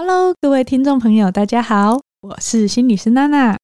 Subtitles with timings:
[0.00, 3.58] Hello，各位听众朋友，大家好，我是心理师娜娜。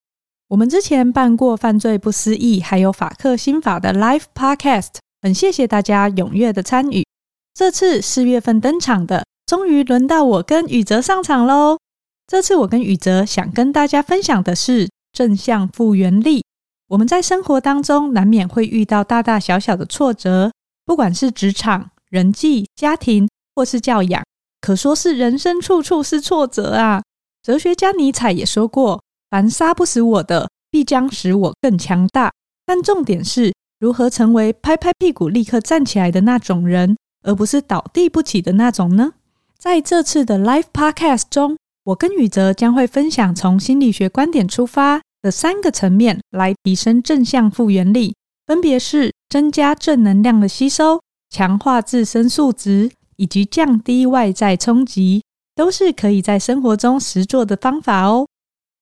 [0.49, 7.07] 我们之前办过犯罪不思议，还有法克心法的 Live Podcast，很谢谢大家踊跃的参与。
[7.55, 11.79] 这次四月份登场的，终于轮到我跟宇哲上场喽。
[12.27, 16.43] 这次我跟宇哲想跟大家分享的是正向复原力。
[16.89, 20.51] 我们在生活当中难免会遇到大大小小的挫折，
[20.85, 24.21] 不管是职场、人际、家庭，或是教养。
[24.65, 27.03] 可说是人生处处是挫折啊！
[27.43, 32.33] 哲学家尼采也说过：“凡杀不死我的，必将使我更强大。”
[32.65, 39.13] 但重点是如何成为拍拍屁股立刻站起来的那种人，而不是倒地不起的那种呢？
[39.59, 52.91] 在这次的 Live Podcast 中，我跟宇哲将会分享从心理学观点出发的三个层面来提升正向复原力，分别是增加正能量的吸收、强化自身素质。
[53.17, 55.23] 以及降低外在冲击，
[55.55, 58.27] 都是可以在生活中实做的方法哦。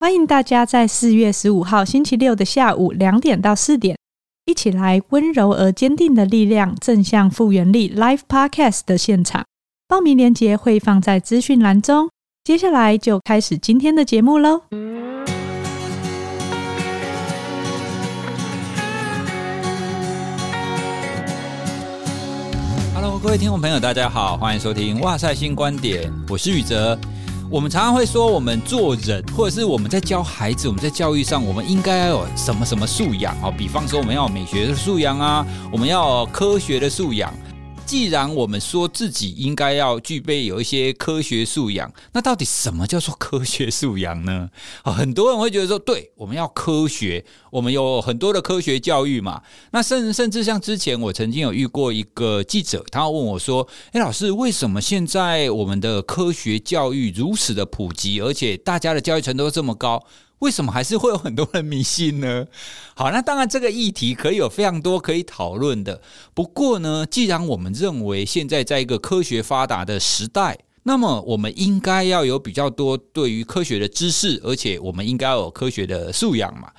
[0.01, 3.97] 欢迎大家在四月十五号星期六的下午两点到四点，
[4.47, 9.45] 一起来温柔而坚定的力量正向复原力 Live Podcast 的现场。
[9.87, 12.09] 报名链接会放在资讯栏中。
[12.43, 14.63] 接下来就开始今天的节目喽。
[23.21, 26.99] 各位听众朋友，大家好，欢迎收听《哇塞新观点》，我是宇哲。
[27.51, 33.53] 我们常常会说，我们做人，或者是我们在教孩子，我们在教育上，我们应该要有什么什么素养哦？
[33.57, 37.33] 比方说，我们要美学的素养啊，我们要科学的素养。
[37.85, 44.49] 既然我们说自己应该要具备有一些科学素养，那到底什么叫做科学素养呢？
[44.83, 49.43] 很多人会觉得说，对，我们要科学，我们有很多的科学教育嘛。
[49.73, 60.03] 那甚甚至像之前我曾经有遇过一个记者，他问我说：“诶，老师，为什么现在我们的科学教育如此的普及，而且大家的教育程度这么高？”
[60.43, 62.47] 为什么还是会有很多人迷信呢？
[62.97, 66.03] 好，那当然这个议题可以有非常多可以讨论的。
[66.35, 76.73] 不过呢，既然我们认为现在在一个科学发达的时代，那么我们应该要有比较多对于科学的知识，而且我们应该有科学的素养嘛。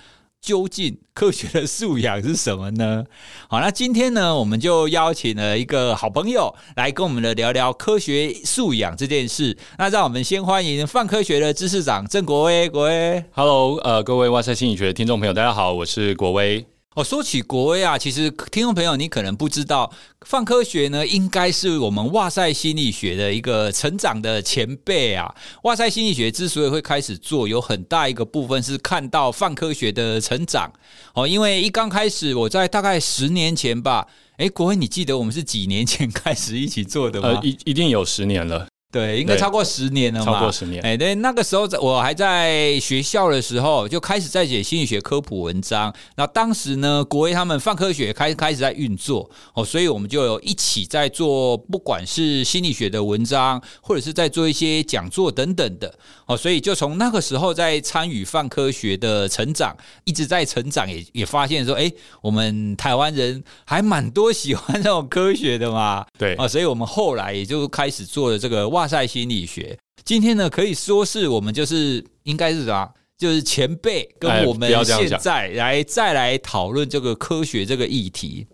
[0.43, 3.05] 究竟科学的素养是什么呢？
[3.47, 9.57] 好，那今天呢，我们就邀请了一个好朋友来跟我们的聊聊科学素养这件事。
[9.77, 16.72] 那让我们先欢迎放科学的知识长郑国威，国威，Hello，呃，各位哇塞心理学的听众朋友，大家好，我是国威。
[16.95, 19.91] 哦，说起国威啊，其实听众朋友你可能不知道，
[20.27, 25.33] 放科学呢应该是我们哇塞心理学的一个成长的前辈啊。
[25.63, 30.71] 哇塞心理学之所以会开始做，有很大一个部分是看到放科学的成长。
[31.15, 37.29] 哦，因为一刚开始我在大概十年前吧，诶，国威，你记得我们是几年前开始一起做的吗？
[37.29, 38.67] 呃，一一定有十年了。
[38.93, 40.25] 对，应该超过十年了嘛。
[40.25, 40.79] 超过十年。
[40.83, 45.91] 哎，对，那个时候在我还在学校的时候，就开始在写心理学科普文章。
[46.15, 55.91] 那当时呢，国威他们泛科学开开始在运作哦，所以我们就有一起在做，不管是心理学的文章，或者是在做一些讲座等等的
[56.27, 56.37] 哦。
[56.37, 66.05] 所以就从那个时候在参与泛科学的成长，一直在成长也，也也发现说，哎，我们台湾人还蛮多喜欢这种科学的嘛。
[66.15, 78.45] 对啊，所以我们后来也就开始做了这个哇赛心理学，今天呢可以说是我们就是应该是啥，就是前辈跟我们现在来再来讨论这个科学这个议题。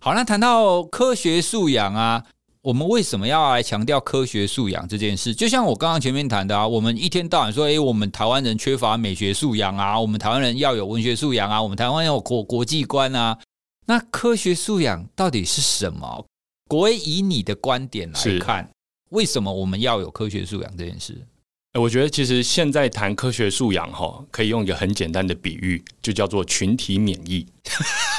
[0.00, 2.24] 好，那谈到科学素养啊，
[2.62, 5.32] 我们为什么要来强调科学素养这件事？
[5.32, 13.38] 就像我刚刚前面谈的啊，我们一天到晚说，诶，我们台湾人缺乏美学素养啊，我们台湾人要有文学素养啊，我们台湾要有国国际观啊。
[13.86, 16.26] 那科学素养到底是什么？
[16.66, 18.68] 国威以你的观点来看。
[19.10, 21.14] 为什么我们要有科学素养这件事？
[21.78, 27.46] 我觉得其实现在谈科学素养哈，可以用一个很简单的比喻，就叫做群体免疫，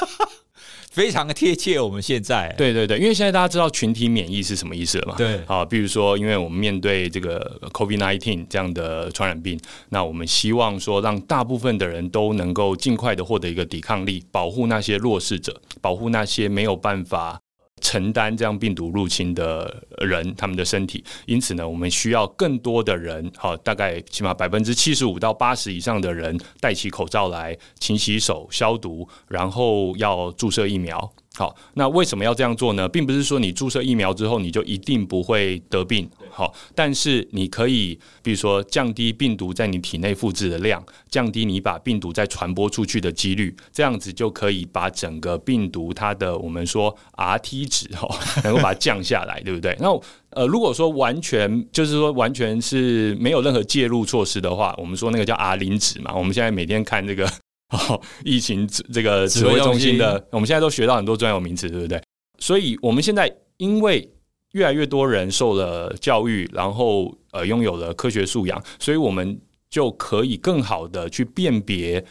[0.92, 1.80] 非常的贴切。
[1.82, 5.16] 我们现在，对对对，因为现在大家知道群体免疫是什么意思了嘛？
[5.18, 9.60] 对，啊，比如说，因为我们面对这个 COVID-19 这样的传染病，
[9.90, 17.42] 那我们希望说，让大部分的人都能够尽快的获得一个抵抗力，保护那些弱势者，保护那些没有办法。
[17.82, 31.14] 承担这样病毒入侵的人，他们的身体，因此呢，我们需要更多的人，好，大概起码百分之七十五到八十以上的人戴起口罩来，勤洗手、消毒，然后要注射疫苗。
[31.38, 32.90] 好，那为什么要这样做呢？
[32.90, 48.08] 并不是说你注射疫苗之后你就一定不会得病，好，但是你可以，比如说降低病毒在你体内复制的量，降低你把病毒再传播出去的几率，这样子就可以把整个病毒它的我们说 Rt 值哈，
[48.44, 49.78] 能够把它降下来，对不对？
[49.80, 49.88] 那
[50.32, 56.16] 呃，如果说完全就是说完全是没有任何介入措施的话，我们说那个叫 R 零值嘛。
[56.16, 57.32] 我们现在每天看这个
[57.72, 62.02] 哦，疫情这个指挥中心的，我们现在都学到很多专有名词，对不对？
[62.40, 64.10] 所以我们现在因为
[64.54, 72.04] 越来越多人受了教育，然后呃拥有了科学素养，所以我们就可以更好的去辨别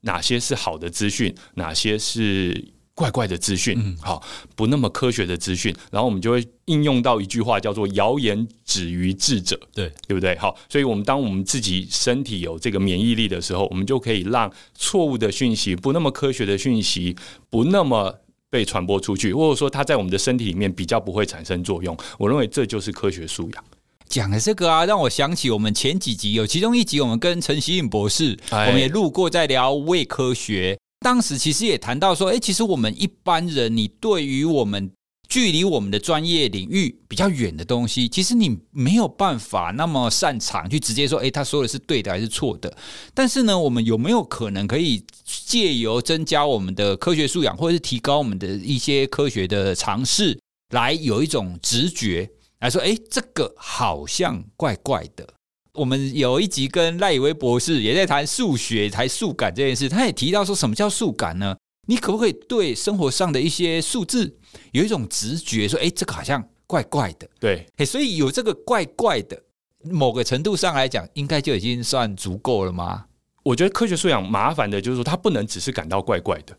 [0.00, 2.71] 哪些是好的资讯，哪些是。
[2.94, 4.22] 怪怪的资讯，好，
[4.54, 10.36] 不那么科学的资讯，然后我们就会应用到一句话，叫做“谣言止于智者”，对，对不对？
[10.36, 17.16] 好，所以，我们当我们自己身体有这个免疫力的时候，我们就可以让错误的讯息、不那么科学的讯息，
[17.48, 18.14] 不那么
[18.50, 21.96] 被传播出去，或者说它在我们的身体里面比较不会产生作用。
[22.18, 23.64] 我认为这就是科学素养。
[24.06, 30.78] 讲的这个啊，让我想起我们前几集有其中一集，我们跟陈希颖博士，我们也路过，在聊伪科学。
[31.02, 34.90] 当时其实也谈到说，哎，其实我们一般人，你对于我们
[35.28, 42.76] 距离我们的专业领域比较远的东西，其实你没有办法那么擅长去直接说，哎，他说的是对的还是错的。
[43.14, 50.38] 但是呢，我们有没有可能可以借由增加我们的科学素养，或者是提高我们的一些科学的尝试，
[50.70, 55.26] 来有一种直觉来说，哎，这个好像怪怪的。
[55.74, 61.56] 我们有一集跟赖以威博士也在谈数学、谈数感这件事，他也提到说，什么叫数感呢？
[61.86, 64.36] 你可不可以对生活上的一些数字
[64.72, 67.26] 有一种直觉，说，哎，这个好像怪怪的。
[67.40, 69.42] 对，所以有这个怪怪的，
[69.84, 73.06] 某个程度上来讲，应该就已经算足够了吗？
[73.42, 76.54] 我觉得科学素养麻烦的就是说，他不能只是感到怪怪的，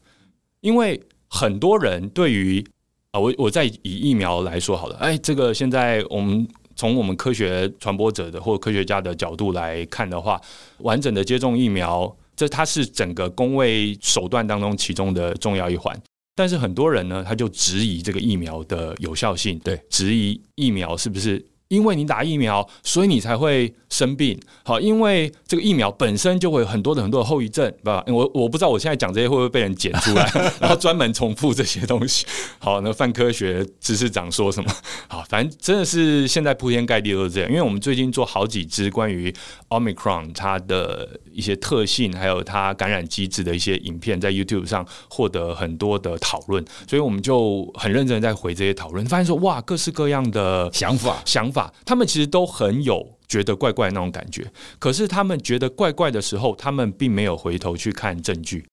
[0.61, 0.99] 因为
[1.29, 2.65] 很多人对于
[3.11, 6.47] 啊，我我再以疫苗来说好了，哎，这个现在我们。
[6.83, 10.37] 从我们科学传播者的或科学家的角度来看的话，
[10.79, 15.97] 完整的接种疫苗，这它是整个工位手段当中其中的重要一环。
[16.35, 21.41] 但是很多人呢，他就质疑这个疫苗的有效性，对，质疑疫苗是不是。
[21.73, 24.39] 因为你打疫苗，所以你才会生病。
[24.63, 28.03] 好，因为这个疫苗本身就会有很多的很多的后遗症，对吧？
[28.07, 30.29] 我我不知道我现在讲这些会不会被人剪出来，
[30.59, 32.25] 然后专门重复这些东西。
[32.59, 34.71] 好，那泛科学知识长说什么？
[35.07, 37.49] 好，反正真的是现在铺天盖地都是这样。
[37.49, 39.33] 因为我们最近做好几支关于
[39.69, 51.62] Omicron 它的一些特性，还有它感染机制的一些影片，在 YouTube 上获得很多的讨论，所以我们就很认真在回这些讨论，发现说哇，各式各样的想法想法。
[51.85, 58.65] 他们其实都很有觉得怪怪那种感觉，可是他们觉得怪怪的时候，他们并没有回头去看证据，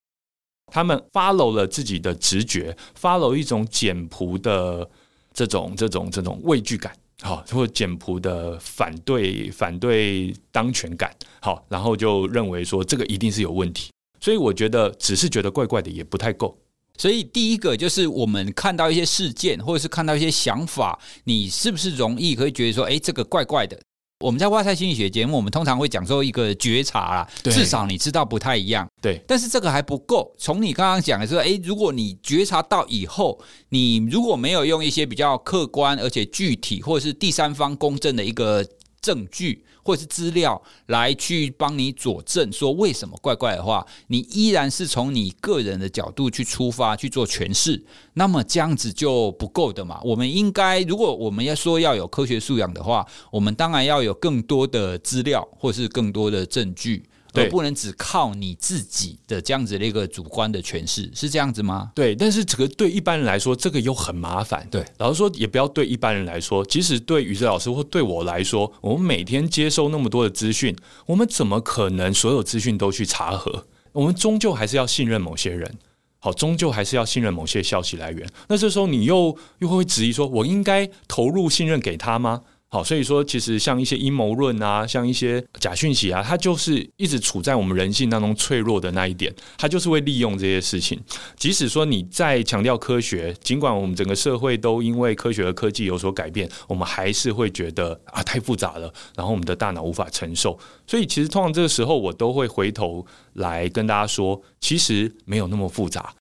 [0.67, 4.89] 他们 follow 了自己的直觉，follow 一种简朴的
[5.33, 6.93] 这种这种这种畏惧感，
[7.23, 13.91] 好，或简朴的反对反对当权感，好，然后就认为说这个一定是有问题，
[14.21, 16.57] 所以我觉得只是觉得怪怪的也不太够。
[17.00, 23.81] 所以，第一个就是我们看到一些事件，或者是看到一些想法，你是不是容易可以觉得说，哎，这个怪怪的？
[24.23, 28.87] 我们在哇塞心理学节目，我们通常会讲说一个觉察啦，至少你知道不太一样。
[29.00, 30.31] 对，但是这个还不够。
[30.37, 38.62] 从你刚刚讲的说，哎，如果你觉察到以后，你如果没有用一些比较客观而且具体，或者是第三方公正的一个
[39.00, 39.64] 证据。
[39.82, 47.85] 或是资料来去帮你佐证说为什么怪怪的话，你依然是从你个人的角度去出发去做诠释，
[48.15, 50.00] 那么这样子就不够的嘛。
[50.05, 57.05] 我们应该，如果我们要说要有科学素养的话，我们当然要有更多的资料或是更多的证据。
[57.32, 61.93] 对，而不能只靠你自己的这样子的一个主观的诠释，是这样子吗？
[61.94, 64.67] 对，但是这个对一般人来说，这个又很麻烦。
[64.70, 73.67] 对，老实说，也不要对一般人来说，即使对宇哲老师或对我来说，我们每天接收那么多的资讯，我们怎么可能所有资讯都去查核？
[73.93, 75.79] 我们终究还是要信任某些人，
[76.19, 78.29] 好，终究还是要信任某些消息来源。
[78.49, 82.43] 那这时候你又又会质疑说，我应该投入信任给他吗？
[82.72, 90.96] 好，所以说其实像一些阴谋论啊，像一些假讯息啊，它就是一直处在我们人性当中脆弱的那一点，它就是会利用这些事情。
[91.36, 100.56] 即使说你再强调科学，尽管我们整个社会都因为科学和科技有所改变，我们还是会觉得啊太复杂了，然后我们的大脑无法承受。
[100.86, 106.15] 所以其实通常这个时候，我都会回头来跟大家说，其实没有那么复杂。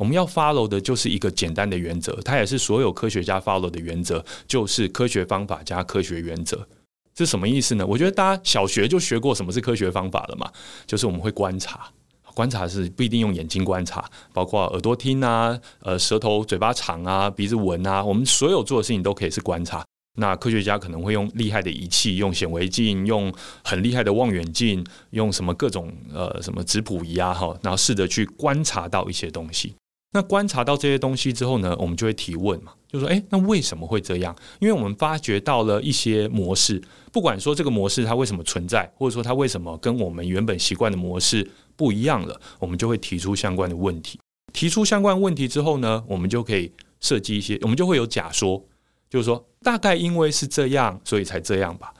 [0.00, 6.66] 我们要 follow 的就是一个简单的原则，它也是所有科学家 follow 的原则，就是科学方法加科学原则。
[7.14, 7.86] 这什么意思呢？
[7.86, 10.50] 我觉得大家小学就学过什么是科学方法了嘛，
[10.86, 11.86] 就是我们会观察，
[12.32, 14.02] 观察是不一定用眼睛观察，
[14.32, 19.84] 包括耳朵听啊，呃，舌头、嘴巴尝啊，鼻子闻啊，我们所有做的事情都可以是观察。
[20.16, 23.30] 那科学家可能会用厉害的仪器，用显微镜，用
[23.62, 29.74] 很厉害的望远镜，用什么各种呃什么质谱仪啊，哈，然后试着去观察到一些东西。
[30.12, 34.34] 那观察到这些东西之后呢，我们就会提问嘛，就说，诶，那为什么会这样？
[34.58, 44.18] 因为我们发觉到了一些模式，不管说这个模式它为什么存在，或者说它为什么跟我们原本习惯的模式不一样了，我们就会提出相关的问题。
[44.52, 48.64] 提出相关问题之后呢，我们就可以设计一些，我们就会有假说。
[49.08, 51.92] 就是说，大概因为是这样，所以才这样吧。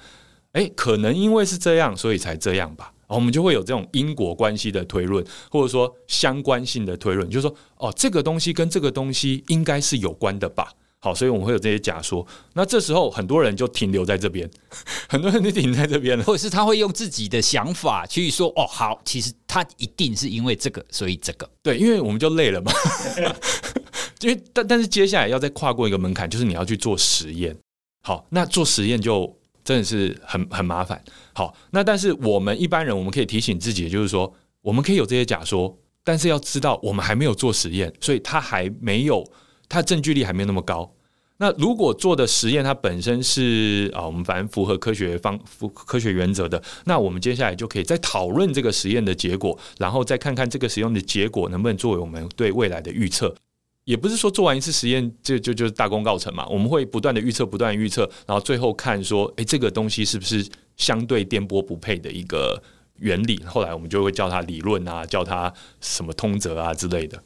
[0.52, 2.93] 诶，可能因为是这样，所以才这样吧。
[3.17, 7.29] 我们就会有这种因果关系的推论，或者说相关性的推论。
[7.29, 10.73] 就是说，哦，这个东西跟这个东西应该是有关的吧。
[11.02, 12.26] 好，所以我们会有这些假说。
[12.52, 14.49] 那这时候很多人就停留在这边，
[15.09, 21.49] 很多人就停在这边了，或者是他会用自己的想法去说，哦，好，其实他一定是因为这个，所以这个。
[21.62, 22.71] 对，因为我们就累了嘛。
[24.21, 27.57] 因为但但是接下来要再跨过一个门槛，就是你要去做实验。
[28.02, 31.02] 好，那做实验就真的是很很麻烦。
[31.33, 39.25] 好，那但是我们一般人我们可以提醒自己，就是说我们可以有这些假说，但是要知道我们还没有做实验，所以它还没有
[39.69, 40.93] 它证据力还没有那么高。
[41.43, 53.35] 那如果做的实验它本身是啊，我们反正符合科学方符科学原则的，那我们接下来就可以再讨论这个实验的结果，然后再看看这个实验的结果能不能作为我们对未来的预测。
[53.85, 60.47] 也不是说做完一次实验就就就是大功告成嘛，我们会不断的预测，不断预测，然后最后看说，诶，这个东西是不是
[60.77, 62.63] 相对电波不配的一个
[62.99, 63.43] 原理？
[63.45, 67.23] 后来我们就会叫它理论啊，叫它什么通则啊之类的。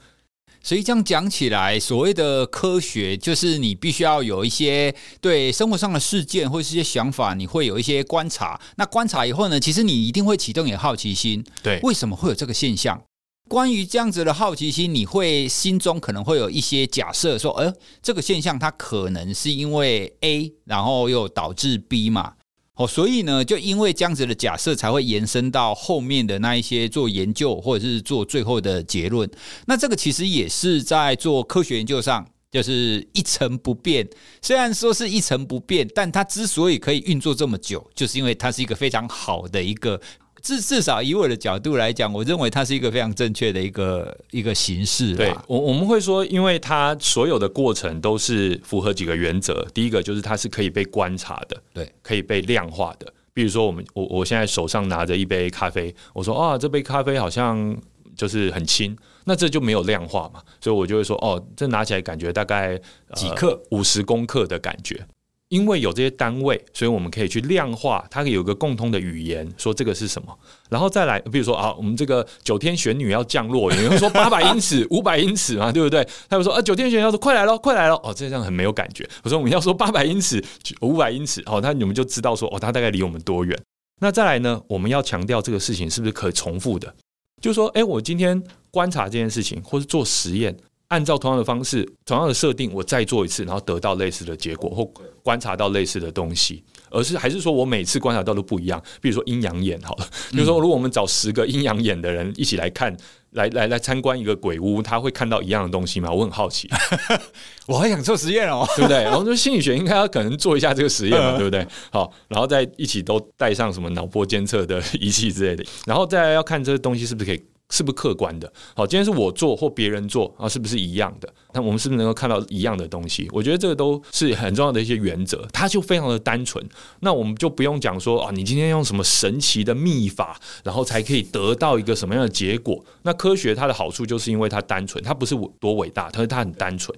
[0.62, 8.58] 所以这样讲起来，所谓的科学，就是你必须要有一些对生活上的事件或是一些想法，你会有一些观察。
[8.76, 13.02] 那观察以后呢，其实你一定会启动你的好奇心，对，为什么会有这个现象？
[13.46, 17.72] 关于这样子的好奇心，你会心中可能会有一些假设，说，呃，
[18.02, 22.32] 这个现象它可能是因为 A，然后又导致 B 嘛，
[22.76, 29.30] 哦，所以呢，就因为这样子的假设，才会延伸到后面的那一些做研究或者是做最后的结论。
[29.66, 34.08] 那这个其实也是在做科学研究上，就是一成不变。
[34.40, 40.00] 虽然说是一成不变，但它之所以可以运作这么久，就是因为它是一个非常好的一个。
[40.44, 45.16] 至至少以我的角度来讲，我认为它是一个非常正确的一个一个形式。
[45.16, 49.66] 对，我我们会说，因为它所有的过程都是符合几个原则。
[49.72, 53.10] 第一个就是它是可以被观察的，对，可以被量化的。
[53.32, 57.74] 比如说，我们我我现在手上拿着一杯咖啡，我说啊，这杯咖啡好像
[58.14, 62.78] 就是很轻，那这就没有量化嘛，所以我就会说，哦，这拿起来感觉大概
[63.14, 65.04] 几克，五十公克的感觉。
[65.48, 70.36] 因为有这些单位，所以我们可以去量化，它可以有个共通的语言，说这个是什么，
[70.70, 76.06] 然后再来，比如说 啊，我们这个九天玄女要降落，有人说八百英尺、五百英尺嘛，对不对？
[76.28, 79.08] 他们说啊，九天玄女要说快来了，快来了，哦，这样很没有感觉。
[79.22, 80.42] 我说我们要说八百英尺、
[80.80, 83.56] 五百英尺，哦，那你们就知道说哦，它大概离我们多远。
[84.00, 86.92] 那再来呢，我们要强调这个事情是不是可重复的？
[87.40, 90.56] 就是说，哎，我今天观察这件事情，或是做实验。
[90.94, 94.88] 按照同样的方式、同样的设定，我再做一次，然后得到类似的结果，或
[95.24, 98.80] 观察到类似的东西，而是还是说我每次观察到都不一样。
[99.00, 102.96] 比如说阴阳眼，好了，比如说如果我们找十个阴阳眼的人一起来看，
[103.32, 106.12] 来来来参观一个鬼屋，他会看到一样的东西吗？
[106.12, 106.70] 我很好奇，
[107.66, 109.02] 我还想做实验哦， 对不对？
[109.02, 111.66] 然后说心理学应该要可能做一下这个实验嘛，对不对？
[111.90, 117.44] 好，然后再一起都带上什么脑波监测的仪器之类的，然后再来要看这个东西是不是可以。
[117.70, 118.52] 是不是客观的？
[118.76, 121.32] 好，今天是我做或别人做啊，是不是一样的？
[121.52, 123.28] 那我们是不是能够看到一样的东西？
[123.32, 126.64] 我觉得这个都是很重要的一些原则，它就非常的单纯。
[127.00, 132.84] 那我们就不用讲说啊，你今天用什么神奇的秘法，然后才可以得到一个什么样的结果？
[133.02, 136.96] 那科学它的好处就是因为它单纯，它不是多伟大，它是它很单纯。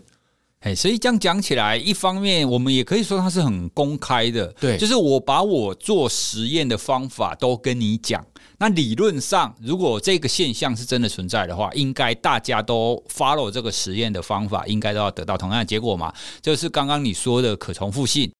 [0.60, 8.24] 哎，所以这样讲起来，一方面我们也可以说它是很公开的，对，就是我把我做实验的方法都跟你讲。
[8.58, 16.12] 那理论上，如果这个现象是真的存在的话，应该大家都 follow 这个实验的方法，应该都要得到同样的结果嘛？
[16.40, 18.32] 就是刚刚你说的可重复性。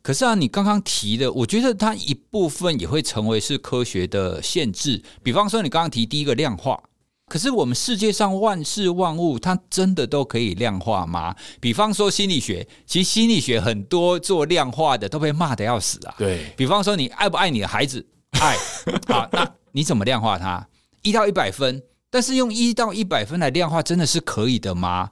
[0.00, 5.02] 可是啊，你刚刚提的，我觉得它一部分也会成为是科学的限制。
[5.22, 6.78] 比方说，你刚刚提第一个量化，
[7.26, 11.34] 可是我们世界上万事万物，它真的都可以量化吗？
[11.58, 16.14] 比方说心理学，其实心理学很多做量化的都被骂的要死啊。
[16.18, 18.06] 对，比方说，你爱不爱你的孩子？
[18.38, 18.56] 爱。
[19.08, 19.50] 好，那。
[19.76, 20.68] 你怎么量化它？
[21.02, 25.10] 一到一百分，但是用一到一百分来量化，真的是可以的吗？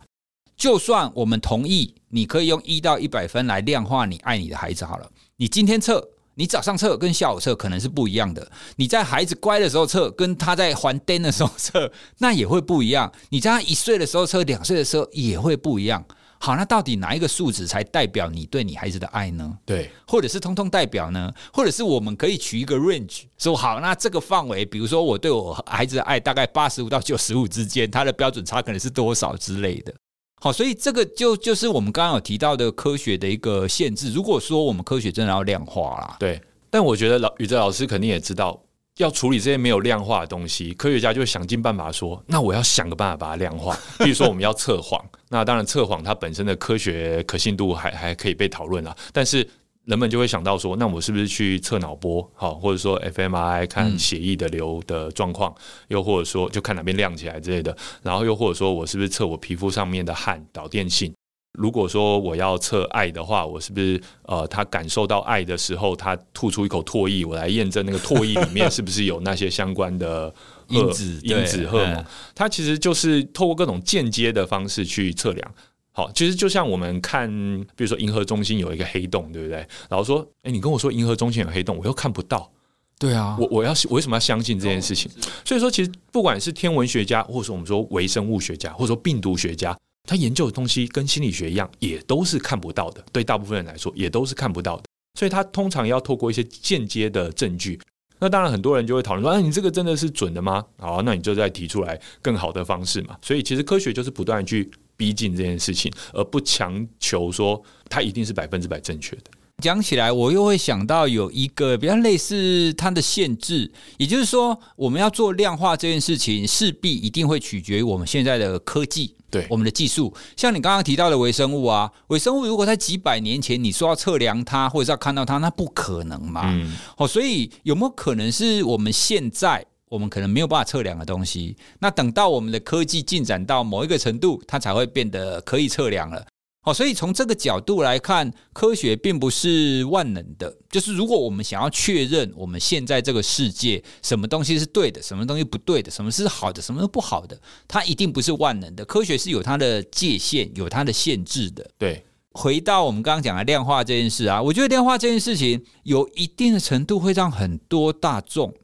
[0.57, 5.11] 就算我们同意，你可以用一到一百分来量化你爱你的孩子好了。
[5.37, 8.49] 你今天测你早上测跟下午测可能是不一样的。
[8.77, 13.13] 你在孩子乖的时候测，跟他在还灯的时候测，那也会不一样。
[13.31, 16.05] 你在他一岁的时候测，两岁的时候也会不一样。
[16.45, 19.57] 好，那到底哪一个数值才代表你对你孩子的爱呢？
[19.65, 21.33] 对，或者是通通代表呢？
[21.53, 29.95] 或者是我们可以取一个 range，说好，那这个范围，比如说我对我孩子的爱大概八十五到九十五之间，它的标准差可能是多少之类的。
[30.41, 34.13] 好，所以这个就就是我们刚刚有提到的科学的一个限制。
[34.13, 38.61] 如果说我们科学真的要量化啦，对，但我觉得老宇哲老师肯定也知道。
[38.99, 43.75] 要处理这些没有量化的东西，科学家就会想尽办法说：“那我要想个办法把它量化。
[43.99, 48.95] ”比如说，我们要测谎，那当然测谎它本身的科学可信度还还可以被讨论啦。
[49.11, 49.49] 但是
[49.87, 52.31] 人们就会想到说：“那我是不是去测脑波？
[52.35, 55.55] 好，或者说 fMRI 看血液的流的状况，
[55.89, 57.75] 又或者说就看哪边亮起来之类的。
[58.03, 61.13] 然后又或者说我是不是测我皮肤上面的汗导电性？”
[61.53, 70.35] 如果说我要测爱的话，我是不是呃，他感受到爱的时候，他吐出一口唾液，我来验证那个唾液里面是不是有那些相关的
[70.69, 72.05] 因子、因子、荷尔蒙？
[72.35, 75.55] 它其实就是透过各种间接的方式去测量。
[75.91, 77.29] 好，其实就像我们看，
[77.77, 79.59] 比如说银河中心有一个黑洞，对不对？
[79.91, 82.51] 然后说，哎，你跟我说银河中心有黑洞，我又看不到。
[82.99, 85.11] 对啊，我我要我为什么要相信这件事情？
[85.45, 89.77] 所以说，其实不管是天文学家，或者说我们说微生物学家，或者说病毒学家。
[90.09, 93.05] 他研究的东西跟心理学一样，也都是看不到的。
[93.13, 94.85] 对大部分人来说，也都是看不到的。
[95.19, 97.79] 所以，他通常要透过一些间接的证据。
[98.19, 103.17] 那当然，很多人就会讨论说：“啊，你这个真的是准的吗？”好，那你就再提出来更好的方式嘛。
[103.21, 109.25] 所以，其实科学就是不断去逼近这件事情，而不强求说它一定是百分之百正确的。
[109.63, 119.15] 讲起来，我又会想到有一个比较类似它的限制，也就是说，我们要做量化这件事情，势必一定会取决于我们现在的科技。
[119.31, 126.43] 对我们的技术，像你刚刚提到的微生物啊，微生物如果在几百年前你说要测量它，或者是要看到它，那不可能嘛。
[126.53, 131.57] 嗯，好，所以有没有可能是我们现在我们可能没有办法测量的东西？
[131.79, 136.27] 那等到我们的科技进展到某一个程度，它才会变得可以测量了。
[136.65, 140.57] 好，所以从这个角度来看，科学并不是万能的。
[140.71, 148.85] 就是如果我们想要确认我们现在这个世界什么东西是对的，什么东西不对的，什么是好的，什么是不好的，它一定不是万能的。
[148.85, 151.69] 科学是有它的界限，有它的限制的。
[151.77, 158.55] 对，回到我们刚刚讲的量化这件事啊，我觉得量化这件事情有一定的程度会让很多大众。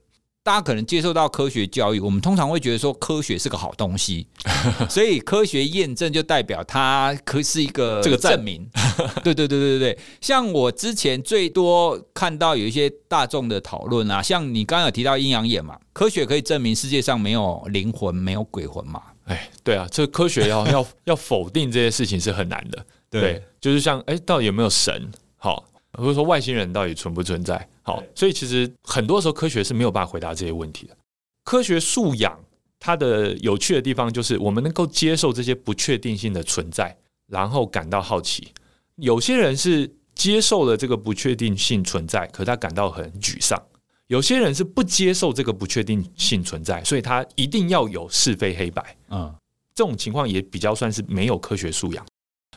[0.48, 4.26] 大家可能接受到科学教育，我们通常会觉得说科学是个好东西，
[4.88, 8.66] 所以科学验证就代表它可是一个这个证明。
[9.22, 19.02] 对对对对对，像我之前最多看到有一些大众的讨论啊，像你刚刚有提到阴阳眼嘛，科学可以证明世界上没有灵魂、没有鬼魂嘛？
[19.26, 22.86] 哎，对啊，这科学要 要要否定这些事情是很难的。
[23.10, 25.10] 对，对就是像哎，到底有没有神？
[25.36, 25.62] 好。
[25.92, 27.66] 或者说外星人到底存不存在？
[27.88, 30.94] 好，所以其实很多时候科学是没有办法回答这些问题的。
[31.42, 32.38] 科学素养
[32.78, 36.94] 它的有趣的地方就是我们能够接受这些不确定性的存在，
[37.28, 38.52] 然后感到好奇。
[38.96, 43.56] 有些人是接受了这个不确定性存在，可他感到很沮丧；
[44.08, 48.96] 有些人是不接受这个不确定性存在，所以他一定要有是非黑白。
[49.08, 49.34] 嗯，
[49.74, 52.04] 这种情况也比较算是没有科学素养。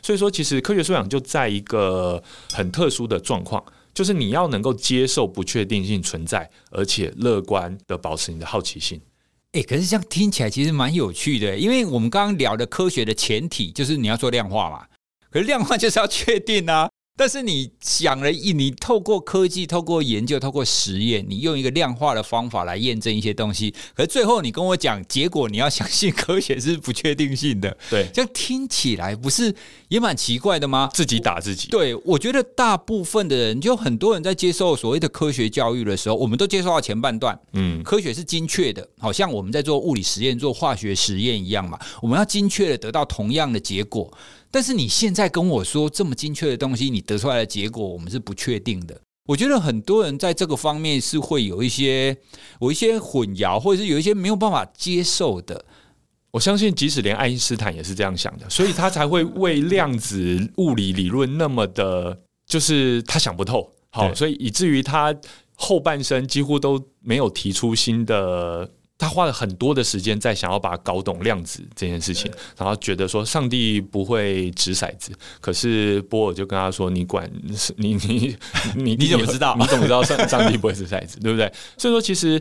[0.02, 3.64] 所以说，其实科学素养就在一个很特殊的状况，
[3.94, 9.00] 就是你要能够接受不确定性存在，而且乐观的保持你的好奇心。
[9.52, 14.86] 诶，可是这样听起来其实蛮有趣的，因为我们刚刚聊的科学的前提就是你要做量化嘛，
[15.30, 16.88] 可是量化就是要确定啊。
[17.14, 27.76] 但是你想了一，你透过科技、透过研究、透过实验，你用一个量化的方法来验证一些东西，可是最后你跟我讲结果，你要相信科学是不确定性的。
[27.90, 29.54] 对，这样听起来不是
[29.88, 30.90] 也蛮奇怪的吗？
[30.94, 31.68] 自己打自己。
[31.68, 44.10] 对，我觉得大部分的人，就很多人在接受所谓的科学教育的时候，我们都接受到前半段，嗯，科学是精确的，好像我们在做物理实验、做化学实验一样嘛，我们要精确的得到同样的结果。
[44.52, 49.00] 但是你现在跟我说这么精确的东西，你得出来的结果我们是不确定的。
[49.24, 52.14] 我觉得很多人在这个方面是会有一些
[52.60, 55.64] 有一些混淆，或者是有一些没有办法接受的。
[56.32, 63.72] 我相信，即使连爱因斯坦也是这样想的，所以他才会为量子物理理论那么的，就是他想不透。
[63.90, 65.14] 好，所以以至于他
[65.54, 68.70] 后半生几乎都没有提出新的。
[69.02, 75.10] 他花了很多的时间在想要把它搞懂量子这件事情，然后觉得说上帝不会掷骰子，
[75.40, 77.28] 可是波尔就跟他说：“你管
[77.76, 78.36] 你你
[78.76, 79.56] 你 你怎么知道？
[79.58, 81.18] 你怎么知道上上帝不会掷骰子？
[81.18, 82.40] 对不对？”所以说，其实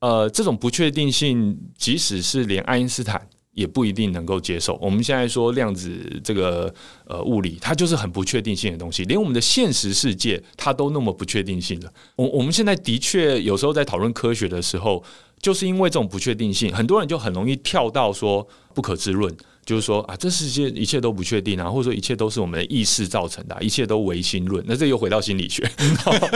[0.00, 4.76] 呃，这种不确定性，即使是连爱因斯坦也不一定能够接受。
[4.80, 6.72] 我们现在说量子这个
[7.04, 11.92] 呃物理，它就是很不确定性的东西，连我们的现实世界它都那么不确定性了。
[12.16, 15.04] 我我们现在的确有时候在讨论科学的时候，
[15.40, 24.64] 就是因为这种不确定性，很多人就很容易跳到说不可知论，就是说啊，这世界一切都不确定啊，或者说一切都是我们的意识造成的，一切都唯心论。
[24.66, 25.68] 那这又回到心理学，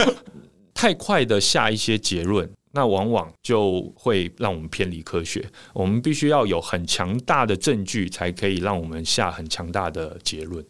[0.73, 2.49] 太快的下一些结论。
[2.71, 5.41] 那往往就会让我们偏离科学。
[5.73, 10.61] 我们必须要有很强大的证据，才可以让我们下很强大的结论。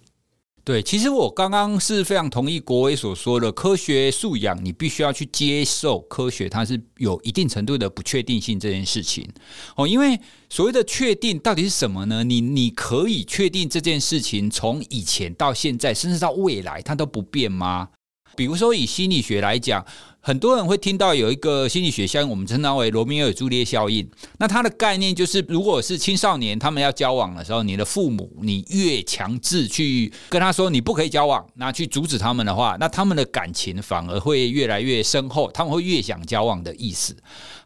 [0.66, 9.30] 对，其实我刚刚是非常同意国威所说的，科学素养你必须要去接受科学，它是有一定程度的不确定性这件事情。
[9.76, 12.24] 哦，因为所谓的确定到底是什么呢？
[12.24, 17.90] 你你可以确定这件事情从以前到现在，甚至到未来，它都不变吗？
[18.36, 19.86] 比如说以心理学来讲。
[20.28, 24.10] 很多人会听到有一个心理学效应，我们称它为罗密欧与朱丽叶效应。
[24.40, 37.16] 那它的概念就是，如果是青少年他们要交往的时候，你的父母你越强制去跟他说你不可以交往，那去阻止他们的话，那他们的感情反而会越来越深厚，他们会越想交往的意思。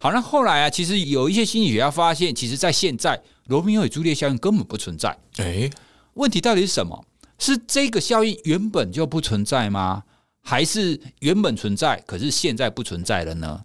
[0.02, 5.18] 好，那后来啊，其实有一些心理学家发现，其实在现在罗密欧与朱丽叶效应根本不存在。
[5.38, 5.70] 诶，
[6.16, 7.06] 问题到底是什么？
[7.38, 10.04] 是这个效应原本就不存在吗？
[10.42, 13.62] 还是原本存在，可是现在不存在了呢？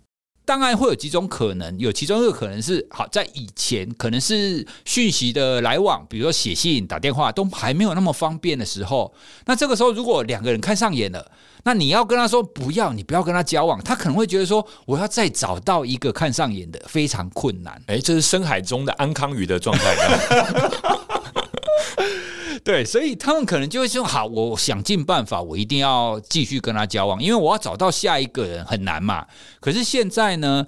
[0.46, 9.14] 当然会有几种可能，有其中一个可能是，好，在以前可能是讯息的来往，比如说写信、打电话都还没有那么方便的时候，
[9.46, 11.32] 那这个时候如果两个人看上眼了，
[11.62, 17.82] 那你要跟他说不要，你不要跟他交往，他可能会觉得说，我要再找到一个看上眼的非常困难。
[17.87, 19.96] 诶，这是深海中的安康鱼的状态。
[22.66, 29.27] 对，所以他们可能就会说：“好，我想尽办法，我一定要继续跟他交往，因为我要找到下一个人很难嘛。
[29.61, 30.64] 可是现在呢，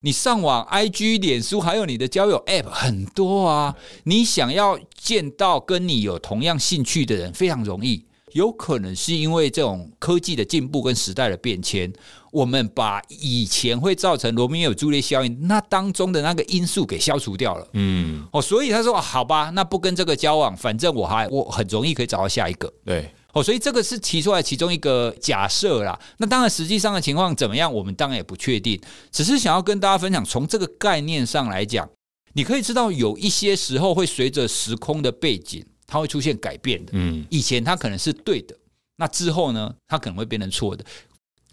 [0.00, 8.06] 你上网、IG、脸书，还有你的交友 App 很多啊，你想要见到跟你有同样兴趣的人非常容易。
[8.32, 11.92] 有可能是因为这种科技的进步跟时代的变迁。”
[12.34, 25.96] 我们把以前会造成罗密欧朱丽叶效应那当中的那个因素给消除掉了，嗯，哦，所以他说好吧，那不跟这个交往，反正我还我很容易可以找到下一个，对，哦，所以这个是提出来其中一个假设啦。
[26.18, 28.80] 那当然实际上的情况怎么样，我们当然也不确定，
[29.12, 31.88] 只是想要跟大家分享，从这个概念上来讲，
[32.32, 38.56] 你可以知道有一些时候会随着时空的背景，它会出现改变的，嗯，以前它可能是对的，
[38.96, 40.84] 那之后呢，它可能会变成错的。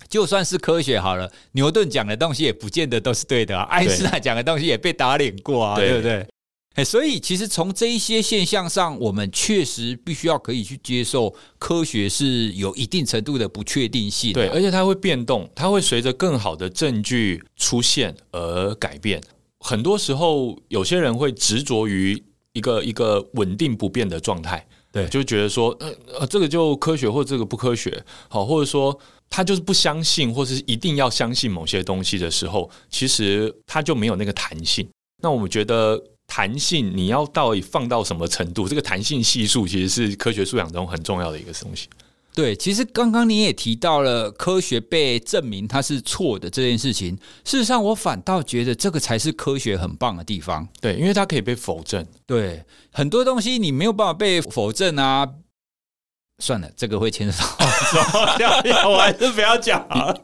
[0.09, 3.63] 就算是科学好了，牛顿讲的东西也不见得都是对的啊。
[3.63, 6.27] 爱因斯坦讲的东西也被打脸过啊，对，对不对？
[6.75, 14.31] 哎，所以其实从这一些现象上，我们确实必须要可以去接受科学是有一定程度的不确定性。
[14.31, 19.21] 对，而且它会变动，它会随着更好的证据出现而改变。
[19.59, 28.97] 很多时候，有些人会执着于一个一个稳定不变的状态，对，就觉得说，呃呃，这个就科学，或这个不科学，好，或者说。
[29.31, 34.87] 他就是不相信，或者是一定要相信某些东西的时候，其实他就没有那个弹性。
[35.23, 38.67] 那我们觉得弹性，你要到底放到什么程度？
[38.67, 41.87] 这个弹性系数其实是科学素养中很重要的一个东西。
[42.33, 47.17] 对，其实刚刚你也提到了科学被证明它是错的这件事情。
[47.43, 50.67] 事实上，我反倒觉得这个才是科学很棒的地方。
[50.79, 52.05] 对，因为它可以被否证。
[52.25, 55.27] 对，很多东西你没有办法被否证啊。
[56.41, 57.38] 算了，这个会牵扯
[58.39, 60.21] 到，我还是不要讲了。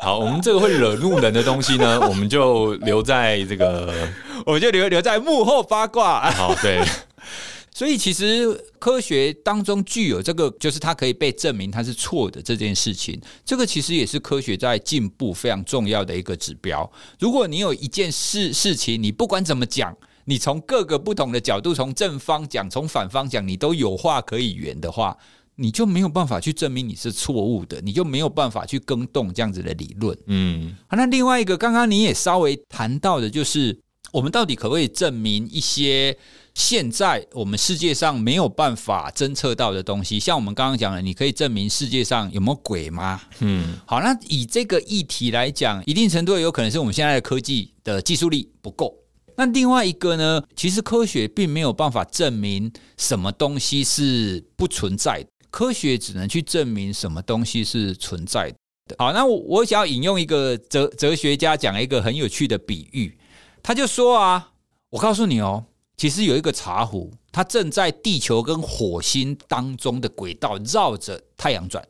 [0.00, 3.94] 好，我们这个会惹怒人的东西呢，我们就留在这个，
[4.44, 6.30] 我们就留留在幕后八卦。
[6.32, 6.84] 好，对。
[7.72, 16.90] 所以其实科学当中具有这个，就是它可以被证明它是错的这件事情，这个其实也是科学在进步非常重要的一个指标。
[17.18, 19.96] 如果你有一件事事情，你不管怎么讲。
[20.28, 25.16] 你从各个不同的角度，从正方讲，从反方讲，你都有话可以圆的话，
[25.56, 30.16] 你就没有办法去证明你是错误的，你就没有办法去更动这样子的理论。
[30.26, 33.78] 嗯，好，那另外一个，刚刚你也稍微谈到的，就是
[34.12, 36.16] 我们到底可不可以证明一些
[36.54, 40.20] 现在我们世界上没有办法侦测到的东西？
[40.20, 43.20] 像我们刚刚讲的，你可以证明世界上有没有鬼吗？
[43.40, 48.94] 嗯，好，那以这个议题来讲，一定程度有可能是我们现在的科技的技术力不够。
[49.38, 50.42] 那另外一个呢？
[50.56, 58.50] 其实科学并没有办法证明什么东西是不存在的，科学只能去证明什么东西是存在
[58.86, 58.94] 的。
[58.98, 63.16] 好，那我我想要引用一个哲哲学家讲一个很有趣的比喻，
[63.62, 64.52] 他就说啊，
[64.90, 65.64] 我告诉你哦，
[65.96, 71.82] 其实有一个茶壶，它正在地球跟火星当中的轨道绕着太阳转，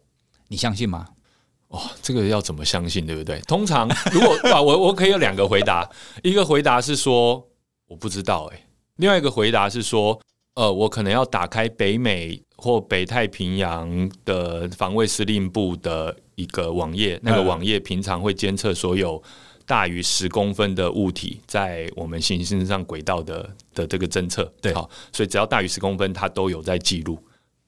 [0.47, 1.09] 你相信吗？
[1.67, 3.41] 哦，这个要怎么相信，对不对？
[3.49, 5.91] 通常如果 啊，我我可以有两个回答，
[6.23, 7.45] 一个回答是说
[7.89, 8.65] 我不知道，哎，
[8.99, 10.21] 另外一个回答是说，
[10.55, 19.23] 呃，我可能要打开北美或北太平洋的防卫司令部的一个网页，那个网页平常会监测所有
[19.67, 24.51] 大于十公分的物体在我们行星上轨道的的这个侦测。
[24.61, 27.19] 对，好，所以只要大于十公分，它都有在记录。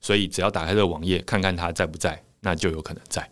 [0.01, 3.29] 所以只要打开这个网页，看看它在不在，那就有可能在。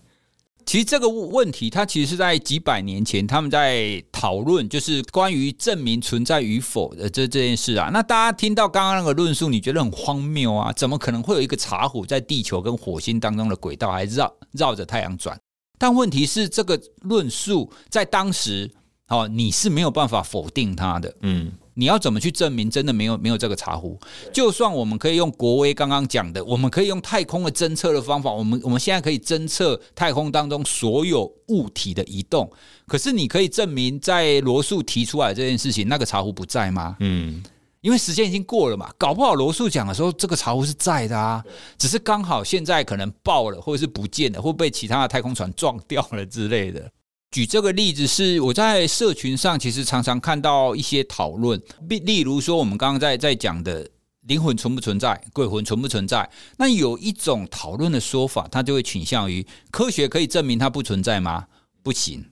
[0.67, 7.89] 其实这个问题，它其实是在几百年前他们在讨论，就是关于证明存在与否的这这件事啊。
[7.93, 10.73] 那大家听到刚刚那个论述，你觉得很荒谬啊？
[10.73, 15.39] 怎么可能会有一个茶壶在地球跟火星当中的轨道还绕绕着太阳转？
[15.80, 18.69] 但问题是，这个论述在当时
[19.08, 21.15] 哦，你是没有办法否定它的。
[21.21, 21.53] 嗯。
[21.78, 24.00] 你要怎么去证明真的没有没有这个茶壶？
[24.34, 32.52] 就算我们可以用国威刚刚讲的，我们可以用太空的侦测的方法，我们我们现在可以侦测太空当中所有物体的移动。
[32.88, 36.98] 可是你可以证明，在罗素提出来这件事情，那个茶壶不在吗？
[37.00, 37.44] 嗯，
[37.82, 41.44] 因为时间已经过了嘛，搞不好罗素讲的时候，这个茶壶是在的啊，
[41.78, 46.92] 只是刚好现在可能爆了，或者是不见了，或被其他的太空船撞掉了之类的。
[47.30, 53.88] 举这个例子是我在社群上，其实常常看到一些讨论，例例如说我们刚刚在在讲的
[54.22, 56.30] 灵魂存不存在，鬼魂存不存在？
[56.58, 61.48] 那有一种讨论的说法，它就会倾向于科学可以证明它不存在吗？
[61.84, 62.26] 不行，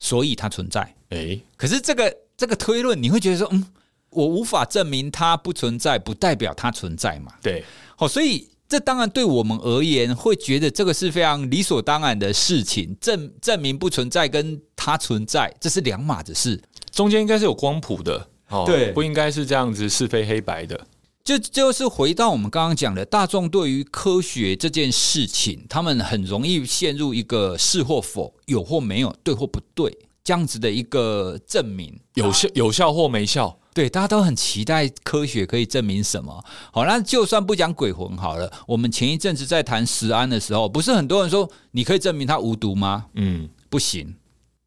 [0.00, 0.94] 所以它存在。
[1.10, 3.64] 诶，可是这个这个推论，你会觉得说，嗯，
[4.10, 7.32] 我无法证明它不存在，不代表它存在嘛？
[7.40, 7.64] 对，
[7.96, 8.48] 好，所以。
[8.68, 12.94] 这当然对我们而言，会觉得这个是非常理所当然的事情。
[13.00, 16.60] 证证明不存在跟它存在，这是两码子事，
[16.92, 20.78] 中间应该是有光谱的，哦，对，不应该是这样子是非黑白的。
[21.24, 29.90] 就就是回到我们刚刚讲的，大众对于科学这件事情，他们很容易陷入一个是或否、有或没有、对或不对
[30.22, 33.57] 这样子的一个证明，有效有效或没效。
[33.74, 36.44] 对，大家都很期待科学可以证明什么。
[36.72, 43.06] 好，那就算不讲鬼魂好了，我们前一阵子在谈食安的时候，不是很多人说你可以证明它无毒吗？
[43.14, 44.16] 嗯，不行，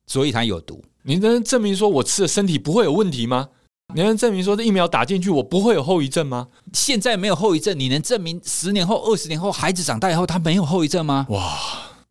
[0.07, 0.83] 所以它有毒。
[1.03, 3.49] 你能证明说我吃的身体不会有问题吗？
[3.93, 6.47] 你能证明说这疫苗打进去我不会有后遗症吗？
[6.71, 11.25] 现在没有后遗症，你能证明十年后、二十年后孩子长大以后他没有后遗症吗？
[11.29, 11.59] 哇，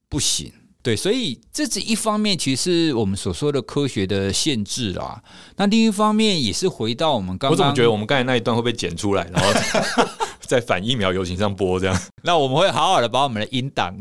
[0.09, 0.53] 不行。
[0.83, 5.23] 对，所以这是一方面，其实我们所说的科学的限制啦。
[5.57, 9.61] 那另一方面也是回到我们刚刚，我怎么觉得我们刚才那一段会被剪出来，然后
[10.41, 12.03] 在反疫苗游行上播这样？
[12.25, 13.95] 那我们会好好的把我们的音档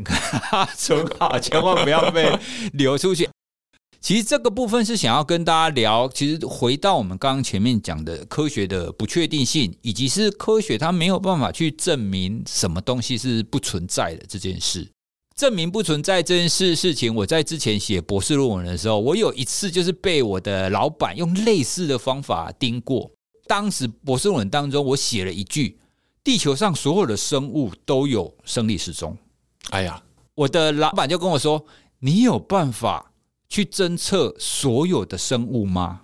[0.74, 2.32] 存好，千万不要被
[2.72, 3.28] 流出去。
[4.00, 14.88] 其实这个部分是想要跟大家聊，其实回到我们刚刚前面讲的科学的不确定性，以及是科学它没有办法去证明什么东西是不存在的这件事。
[15.40, 23.10] 证明不存在这件事事情，我在之前写博士论文的时候，我有一次就是被我的老板用类似的方法盯过。
[23.46, 25.78] 当时博士论文当中，我写了一句
[26.22, 29.16] ：“地球上所有的生物都有生理时钟。”
[29.72, 30.02] 哎呀，
[30.34, 31.64] 我的老板就跟我说
[32.00, 33.10] ：“你有办法
[33.48, 36.02] 去侦测所有的生物吗？”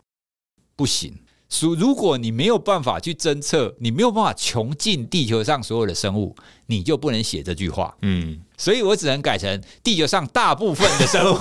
[0.75, 1.15] 不行。
[1.61, 6.35] 如如果你没有办法去侦测，你没有办法穷尽地球上所有的生物，
[6.67, 7.97] 你就不能写这句话。
[8.03, 11.39] 嗯，所以我只能改成地球上大部分的生物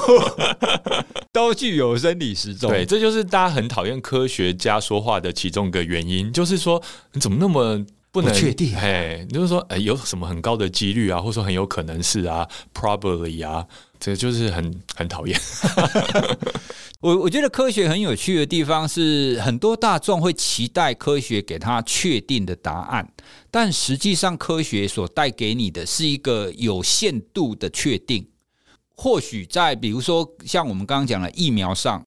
[1.34, 2.70] 都具有生理时钟。
[2.70, 6.82] 对，这就是大家很讨厌科学家说话的其中一个原因，就是说
[7.14, 7.84] 你怎么那么
[8.16, 8.74] 不能确定？
[8.78, 13.68] 哎，就是说，哎，有什么很高的几率啊，或者说很有可能是啊，probably 啊，
[14.00, 15.38] 这就是很很讨厌。
[17.04, 23.12] 我我觉得科学很有趣的地方是，很多大众会期待科学给他确定的答案，
[23.52, 28.26] 但实际上科学所带给你的是一个有限度的确定。
[28.96, 32.02] 或许在比如说像我们刚刚讲的疫苗上。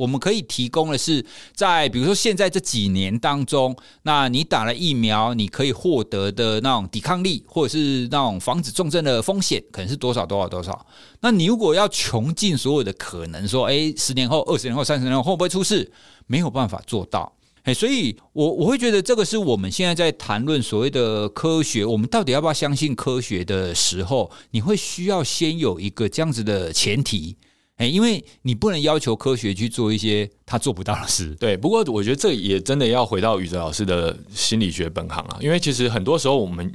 [0.00, 1.22] 我们可以提供的是，
[1.54, 10.86] 在比如说现在这几年当中，那你打了疫苗，你可以获得的那种抵抗力，或者是那种防止重症的风险，可能是多少多少多少。
[11.20, 15.92] 那你如果要穷尽所有的可能，说，哎，十年后、二十年后、三十年后会不会出事？
[16.26, 17.30] 没有办法做到。
[17.64, 27.36] 哎，所以我我会觉得这个是我们现在在谈论所谓的科学，我们到底要不要相信科学的时候，你会需要先有一个这样子的前提。
[27.80, 31.34] 哎，因为你不能要求科学去做一些他做不到的事。
[31.36, 35.38] 对，不过我觉得这也真的要回到宇哲老师的心理学本行啊。
[35.40, 36.70] 因为其实很多时候，我们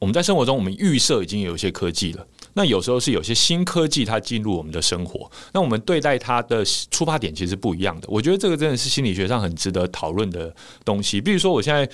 [0.00, 2.26] 我们在生活中，我们预设已经有一些科技了。
[2.54, 8.08] 那有时候是有些新科技它进入我们的生活，那我们对待它的出发点其实不一样的。
[8.10, 10.52] 我觉得这个真的是心理学上很值得讨论的
[10.84, 11.20] 东西。
[11.20, 11.88] 比如说，我现在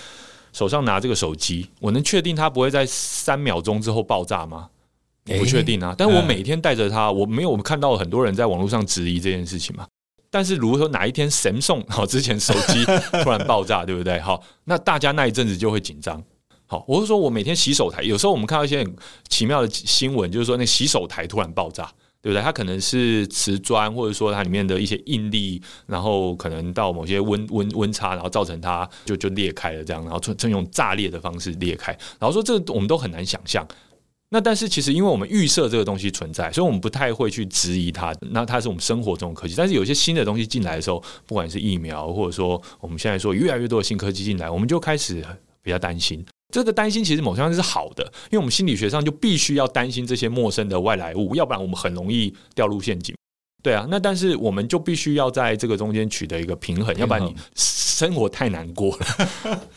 [0.54, 4.70] 手上拿这个手机，我能确定它不会在三秒钟之后爆炸吗？
[5.30, 9.86] 我不确定啊，但我每天带着它，我没有看到很多人在网络上质疑这件事情嘛。
[10.30, 12.84] 但是如果说哪一天 Samsung 好之前手机
[13.22, 14.18] 突然爆炸，对不对？
[14.20, 16.22] 好，那大家那一阵子就会紧张。
[16.66, 18.96] 好，我是说我每天洗手台，有时候我们看到一些很
[19.28, 21.90] 奇妙的新闻，就是说那洗手台突然爆炸。
[22.24, 22.42] 对不对？
[22.42, 31.92] 它可能是瓷砖，或者说它里面的一些应力，然后可能到某些温温温差，然后造成它就就裂开了这样，然后就用炸裂的方式裂开。
[32.18, 33.62] 然后说这个我们都很难想象。
[34.34, 38.12] 那但是其实因为我们预设这个东西存在，所以我们不太会去质疑它。
[38.32, 39.54] 那它是我们生活中的科技。
[39.56, 45.24] 但是有些新的东西进来的时候，不管是疫苗，或者说我们现在说越来越多的新科技进来，我们就开始
[45.62, 46.26] 比较担心。
[46.52, 53.14] 这个担心其实某方面是好的，因为我们心理学上就必须要担心这些陌生的外来物，要不然我们很容易掉入陷阱。
[53.62, 59.60] 对啊，那但是我们就必须要在这个中间取得一个平衡，平衡，要不然你生活太难过了。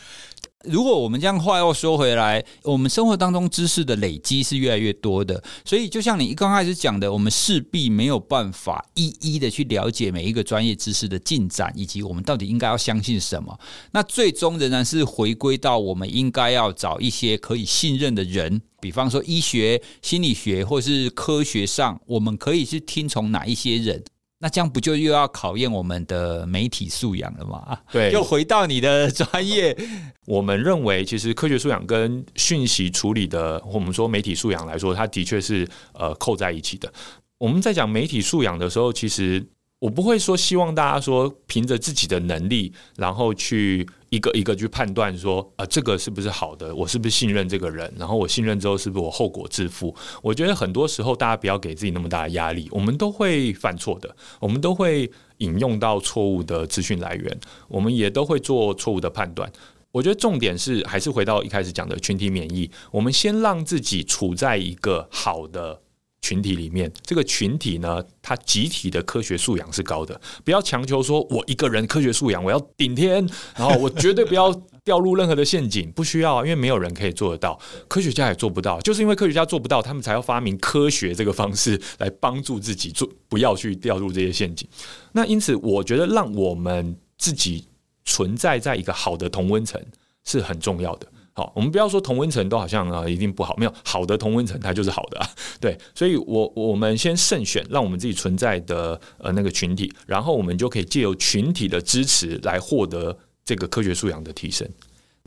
[0.68, 13.58] 如果我们这样话又说回来，我们生活当中知识的累积是越来越多的，所以就像你刚开始讲的，我们势必没有办法一一的去了解每一个专业知识的进展，以及我们到底应该要相信什么。
[13.92, 24.04] 那最终仍然是回归到我们应该要找一些可以信任的人，比方说医学、心理学或是科学上，我们可以去听从哪一些人。
[24.40, 27.80] 那这样不就又要考验我们的媒体素养了吗？
[27.92, 29.76] 对，又回到你的专业。
[30.26, 36.92] 我们认为，其实科学素养跟讯息处理的，我们说媒体素养来说，它的确是呃扣在一起的。
[37.38, 39.46] 我们在讲媒体素养的时候，其实。
[39.80, 49.96] 我不会说希望大家说凭着自己的能力，然后去一个一个去判断说啊，这个是不是好的，我是不是信任这个人，然后我信任之后是不是我后果自负？
[50.24, 59.52] 我觉得很多时候大家不要给自己那么大的压力，我们都会犯错的，我们都会引用到错误的资讯来源，我们也都会做错误的判断。
[59.92, 65.82] 我觉得重点是还是回到一开始讲的群体免疫，我们先让自己处在一个好的。
[66.28, 70.20] 群体里面，这个群体呢，它集体的科学素养是高的。
[70.44, 78.78] 不要强求说，我一个人科学素养我要顶天， 然后我绝对不要掉入任何的陷阱，不需要，因为没有人可以做得到，科学家也做不到。
[78.82, 84.68] 就是因为科学家做不到，他们才要发明科学这个方式来帮助自己做，不要去掉入这些陷阱。
[85.14, 87.66] 那因此，我觉得让我们自己
[88.04, 89.82] 存在在一个好的同温层
[90.26, 91.08] 是很重要的。
[91.38, 95.30] 好，我们不要说同温层都好像啊一定不好，没有好的同温层它就是好的，
[95.62, 104.68] 对，所以我我们先慎选，让我们自己存在的呃那个群体，然后我们就可以借由群体的支持来获得这个科学素养的提升。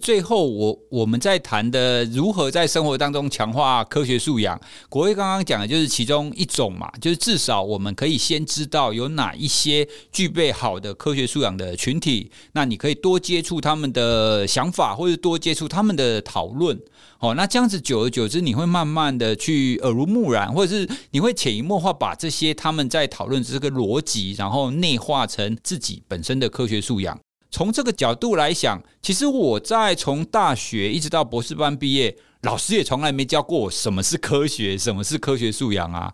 [0.00, 4.58] 最后，我我们在谈的如何在生活当中强化科学素养，
[4.88, 16.80] 国威刚刚讲的就是其中一种嘛，就是至少我们可以先知道有哪一些具备好的科学素养的群体，那你可以多接触他们的想法，或者多接触他们的讨论。
[17.18, 27.20] 哦，那这样子久而久之，你会慢慢的去耳濡目染，或者是你会潜移默化把这些他们在讨论这个逻辑，然后内化成自己本身的科学素养。
[27.50, 36.12] 从这个角度来想，其实我在从大学一直到博士班毕业，老师也从来没教过我什么是科学，什么是科学素养啊。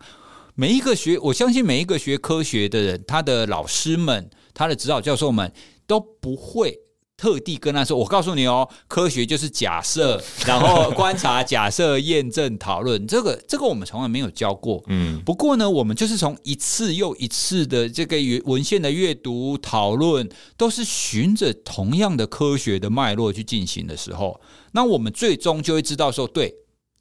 [0.54, 5.52] 每一个学，我相信每一个学科学的人，他的老师们，他的指导教授们
[5.86, 6.80] 都不会。
[7.16, 13.04] 特地跟他说：“我告诉你哦，科学就是假设，然后观察、假设、验证、讨论。
[13.08, 14.84] 这个，这个我们从来没有教过。
[14.88, 24.38] 嗯，不过呢，我们就是从一次又一次的这个文献的阅读、讨论，都是循着同样的科学的脉络去进行的时候，
[24.72, 26.54] 那我们最终就会知道说，对。”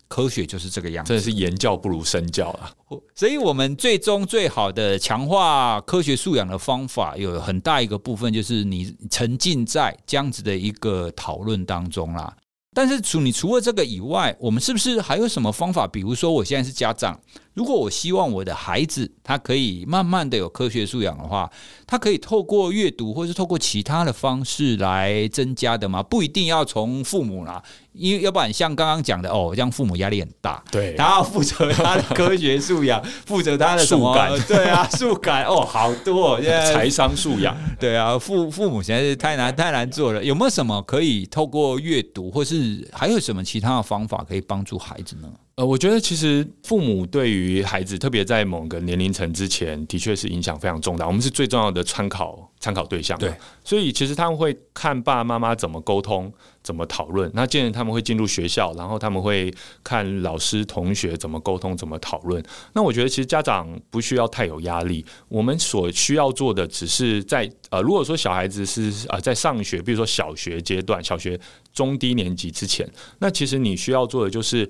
[0.08, 2.72] 科学就是这个样子，真的是言教不如身教啊！
[3.16, 12.36] 所以，我们最终最好的强化科学素养的方法，有很大一个部分就是你沉浸在这样子的一个讨论当中啦。
[12.74, 15.88] 但是除你除了这个以外，我们是不是还有什么方法？
[15.88, 17.20] 比如说，我现在是家长，
[17.56, 21.50] 如果我希望我的孩子他可以慢慢的有科学素养的话，
[21.88, 26.04] 他可以透过阅读，或是透过其他的方式来增加的吗？
[26.04, 27.64] 不一定要从父母啦。
[27.94, 34.14] 因为要不然像刚刚讲的哦，这样父母压力很大，对，他要负责他的科学素养， 负责他的什么？
[34.14, 40.22] 感对啊， 素感哦，好多 现在财商素养，对啊，父父母现在是太难太难做了。
[40.22, 45.30] 有没有什么可以透过阅读，或是还有什么其他的方法可以帮助孩子呢？
[45.56, 51.08] 呃，我觉得其实父母对于孩子，特别在某个年龄层之前，的确是影响非常重大。
[51.08, 56.32] 我们是最重要的参考参考对象，对，所以其实他们会看爸爸妈妈怎么沟通。
[56.62, 57.30] 怎么讨论？
[57.36, 62.44] 那既然他们会进入学校，然后他们会看老师、同学怎么沟通、怎么讨论。
[62.74, 65.06] 那我觉得其实家长不需要太有压力。
[65.28, 71.40] 我们所需要做的，只是在呃，如果说小孩子是呃在上学，比如说小学阶段、小学
[71.72, 74.68] 中低年级之前，那其实你需要做的就是，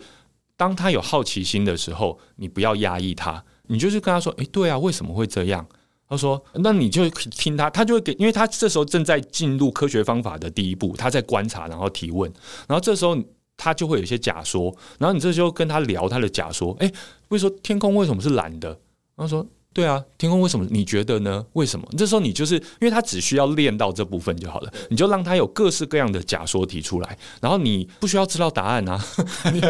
[0.57, 5.65] 当他有好奇心的时候，你不要压抑他，你就是跟他说：“诶，对啊，为什么会这样？”
[6.07, 12.31] 他说：“那你就听他，他就会给，因为他这时候正在进入科学方法的第一步，他在观察，然后提问，
[12.67, 13.17] 然后这时候
[13.57, 16.91] 他就会有一些假说，然后你这时候跟他聊他的假说，哎，
[17.27, 18.79] 会说天空为什么是蓝的？
[19.17, 19.45] 他说。”
[19.75, 20.65] 对啊，天空为什么？
[20.71, 21.45] 你觉得呢？
[21.51, 21.85] 为什么？
[21.97, 28.97] 这时候你就是因为他只需要练到这部分就好了，你就让他有各式各样的假说提出来，然后你不需要知道答案啊，
[29.51, 29.61] 你，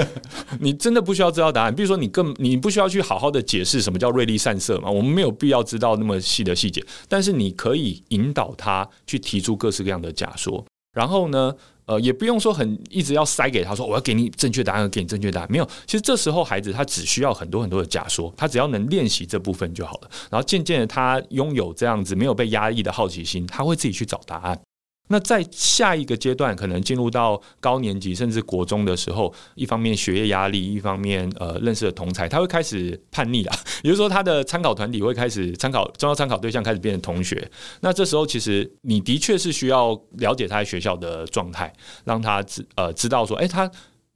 [0.60, 1.74] 你真的不需要知道答案。
[1.74, 11.52] 比如说，你更你不需要去好好的解释什么叫瑞丽散射嘛，我们没有必要知道那么细的细节，但是你可以引导他去提出各式各样的假说，然后呢，
[11.86, 15.48] 呃，也不用说很一直要塞给他说，我要给你正确答案，给你正确答案。
[15.50, 20.10] 没有，其实这时候孩子他只需要很多很多的假说，他只要能练习这部分就好了。
[20.30, 24.60] 然后渐渐的，他拥有这样子没有被压抑的好奇心，他会自己去找答案。
[25.08, 33.52] 那在下一个阶段，可能进入到高年级甚至国中的时候，一方面学业压力，一方面呃认识的同才，他会开始叛逆了。
[33.84, 37.48] 也就是说，他的参考团体会开始参考重要参考对象开始变成同学。
[37.82, 41.72] 那这时候，其实你的确是需要了解他在学校的状态，
[42.04, 43.68] 让他知呃知道说，哎，他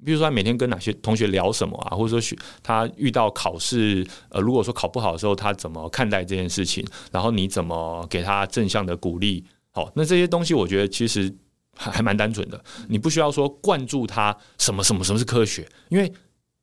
[0.04, 9.46] 比如说他每天跟哪些同学聊什么啊，或者说学他遇到考试呃，如果说考不好的时候，他怎么看待这件事情，然后你怎么给他正向的鼓励。
[9.72, 11.34] 好，那这些东西我觉得其实
[11.76, 16.12] 还还蛮单纯的，你不需要说灌注他什么什么什么是科学，因为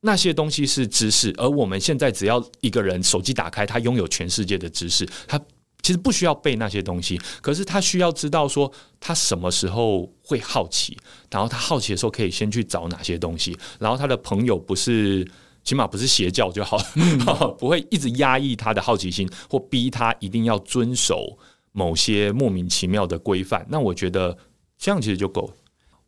[0.01, 5.39] 那些东西是知识，而我们现在只要一个人手机打开，他拥有全世界的知识，他
[5.81, 10.97] 其实不需要背那些东西，可是他需要知道说他什么时候会好奇，
[11.31, 15.25] 然后他好奇的时候可以先去找哪些东西，然后他的朋友不是
[15.63, 17.17] 起码不是邪教就好，嗯、
[17.57, 21.39] 不会一直压抑他的好奇心或逼他一定要遵守。
[21.71, 24.37] 某些莫名其妙的规范，那我觉得
[24.77, 25.53] 这样其实就够了。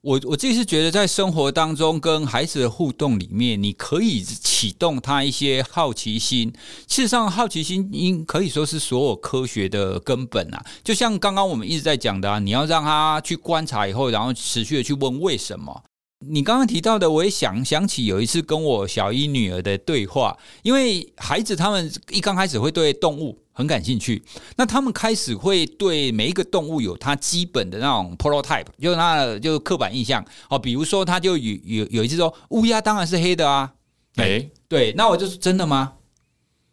[0.02, 6.54] 我我自己是觉得，在生活当中跟孩子的互动里面，你可以启动他一些好奇心。
[6.88, 10.66] 事实上，好奇心应可以说是所有科学的根本啊。
[10.86, 15.84] 就像刚刚我们一直在讲的啊，你要让他去观察以后，然后持续的去问为什么。
[16.28, 24.22] 你刚刚提到的，我也想想起有一次跟我小一女儿的对话，因为孩子他们一刚开始会对动物很感兴趣，
[24.58, 30.60] 那他们开始会对每一个动物有它基本的那种 prototype，就是他的就是刻板印象哦。
[30.60, 33.72] 比如说，他就有有有一次说乌鸦当然是黑的啊，
[34.18, 35.94] 哎、欸，对，那我就是真的吗？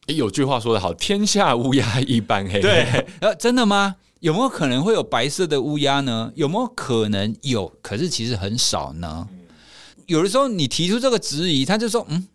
[0.08, 2.60] 欸、有句话说得好，天下乌鸦一般黑。
[2.60, 3.94] 对，呃，真的吗？
[4.20, 6.32] 有没有可能会有白色的乌鸦呢？
[6.34, 7.72] 有没有可能有？
[7.80, 9.28] 可是其实很少呢。
[10.06, 12.26] 有的时候你提出这个质疑，他就说：“嗯，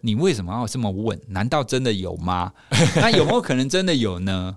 [0.00, 1.20] 你为什么要这么问？
[1.28, 2.52] 难道真的有吗？
[2.96, 4.56] 那有没有可能真的有呢？”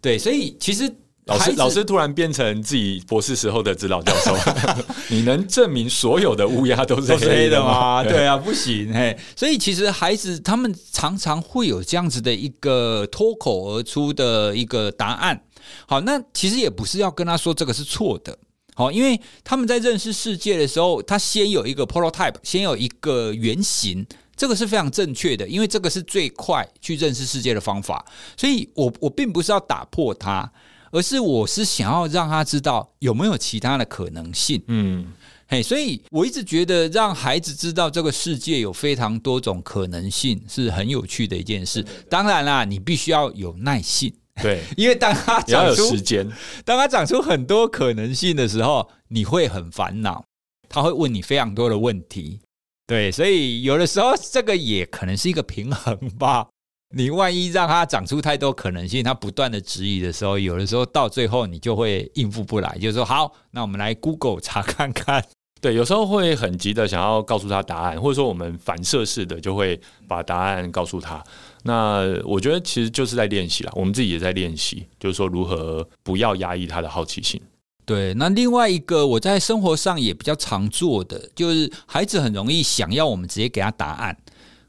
[0.00, 0.92] 对，所以其实
[1.26, 4.34] 老师老师突然变成自己博士时候的指导教授，
[5.10, 8.02] 你能证明所有的乌鸦都是黑的吗？
[8.04, 9.18] 对啊，不行嘿。
[9.36, 15.42] 所以其实孩子他们常常会有这样子的一个脱口而出的一个答案。
[15.86, 18.38] 好，那其实也不是要跟他说这个是错的。
[18.78, 24.06] 好，因为他们在认识世界的时候，他先有一个 prototype，先有一个原型，
[24.36, 28.06] 这个是非常正确的，因为这个是最快去认识世界的方法。
[28.36, 30.48] 所以我我并不是要打破它，
[30.92, 34.62] 而是我是想要让他知道有没有其他的可能性。
[34.68, 35.12] 嗯，
[35.48, 41.84] 嘿，所以我一直觉得让孩子知道这个世界有非常多种可能性是很有趣的一件事。
[42.08, 44.14] 当然啦，你必须要有耐性。
[44.42, 46.30] 对，因为当他长出时间，
[46.64, 50.24] 当他长出很多可能性的时候，你会很烦恼。
[50.70, 52.40] 他会问你非常多的问题，
[52.86, 56.46] 对，所以有的时候这个也可能是一个平衡吧。
[56.94, 65.24] 你万一让他长出太多可能性，他不断的质疑的时候，有的时候到最后你就会应付不来，就是说好，那我们来 Google 查看看。
[65.60, 71.22] 对，有时候会很急的想要告诉他答案，或者说我们反射式的就会把答案告诉他。
[71.64, 77.40] 那我觉得其实就是在练习啦，我们自己也在练习，就是说如何不要压抑他的好奇心。
[77.84, 84.16] 对，那另外一个我在生活上也比较常做的，就是孩子很容易想要我们直接给他答案，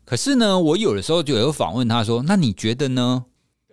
[0.05, 3.25] 可是呢，我有的时候就有访问他说：“那你觉得呢？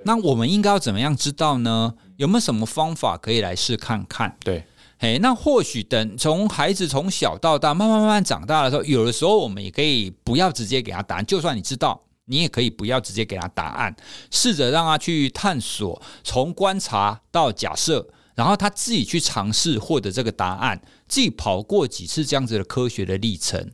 [0.05, 1.95] 那我们应该要怎么样知道呢？
[2.17, 4.65] 有没有什么方法可以来试看看？”对，
[4.99, 12.03] 嘿，那或许等从孩子从小到大慢慢慢慢长大的时候，有的时候我们也可以不要直接给他答案，就算你知道。
[12.29, 13.95] 你也可以不要直接给他答案，
[14.33, 23.71] 试着让他去探索，从观察到假设，然后他自己去尝试获得这个答案，自己跑过几次这样子的科学的历程。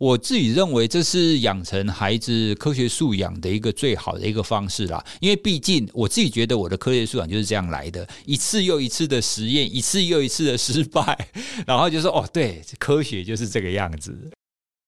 [0.00, 5.04] 我自己认为这是养成孩子科学素养的一个最好的一个方式啦。
[5.20, 11.28] 因为毕竟我自己觉得我的科学素养就是这样来的，一次又一次的实验，一次又一次的失败，
[11.66, 14.30] 然后就说哦，对，科学就是这个样子。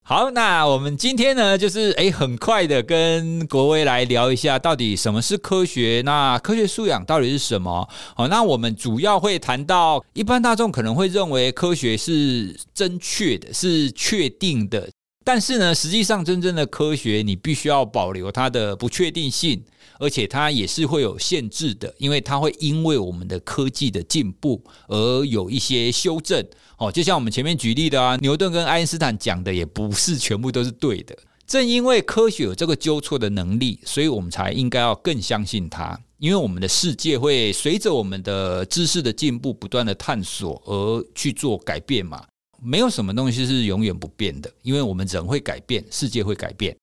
[0.04, 6.00] 好，那我们今天呢，就是诶，很快的跟国威来聊一下，到底什么是科学？
[6.06, 7.86] 那科学素养到底是什么？
[8.16, 14.90] 好，那我们主要会谈到，一般大众可能会认为科学是正确的，是确定的，
[15.24, 19.62] 但是呢，实际上真正的科学，你必须要保留它的不确定性，
[19.98, 26.44] 而且它也是会有限制的，因为它会因为我们的科技的进步而有一些修正。
[26.78, 31.16] 哦，就像我们前面举例的啊，牛顿跟爱因斯坦讲的也不是全部都是对的。
[31.46, 35.98] 正因为科学有这个纠错的能力，所以我们才应该要更相信它。
[36.18, 42.24] 因为我们的世界会随着我们的知识的进步，不断的探索而去做改变嘛。
[42.64, 46.76] 没有什么东西是永远不变的，因为我们人会改变，世界会改变。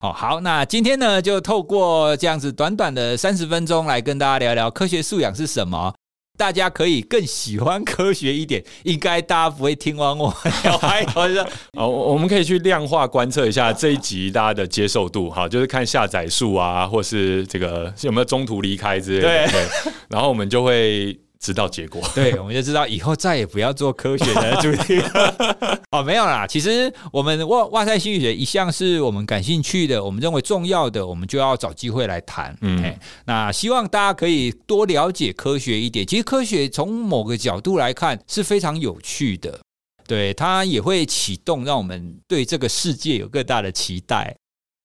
[0.00, 5.94] 哦，好，那今天呢，就透过这样子短短的三十分钟来跟大家聊聊科学素养是什么。
[6.38, 11.46] 大家可以更喜欢科学一点，应该大家不会听完我聊还有说，
[11.78, 21.16] 哦，我们可以去量化观测一下这一集大家的接受度，哈，就是看下载数啊，或是这个有没有中途离开之类的，对，对，然后我们就会。
[21.42, 25.82] 知道结果， 对，我们就知道以后再也不要做科学的 主题了。
[25.90, 32.56] 哦，没有啦，其实我们哇哇塞心理学一向是我们感兴趣的，我们认为重要的，我们就要找机会来谈。
[32.60, 36.06] 嗯，那希望大家可以多了解科学一点。
[36.06, 39.58] 其实科学从某个角度来看是非常有趣的，
[40.06, 44.34] 对，它也会启动让我们对这个世界有更大的期待。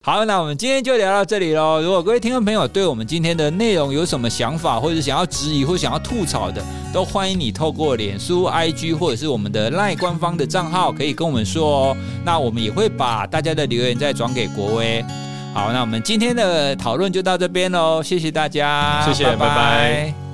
[0.08, 1.82] 好，那我们今天就聊到这里喽。
[1.82, 11.98] 如果各位听众朋友对我们今天的内容有什么想法，或者想要质疑，或想要吐槽的，都欢迎你透过脸书、IG 或者是我们的 LINE 官方的账号，可以跟我们说哦。
[12.24, 15.04] 那我们也会把大家的留言再转给国威。
[15.54, 19.40] 好，那我们今天的讨论就到这边喽，谢谢大家，谢谢，拜拜。
[19.40, 20.27] 拜拜。